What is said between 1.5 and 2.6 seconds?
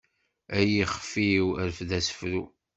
rfed asefru.